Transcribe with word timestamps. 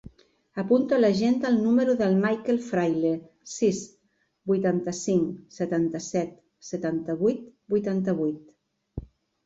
Apunta 0.61 0.95
a 0.95 0.97
l'agenda 1.01 1.49
el 1.53 1.59
número 1.65 1.95
del 1.99 2.15
Mikel 2.23 2.57
Fraile: 2.69 3.13
sis, 3.57 3.83
vuitanta-cinc, 4.53 5.39
setanta-set, 5.61 6.35
setanta-vuit, 6.73 7.49
vuitanta-vuit. 7.77 9.11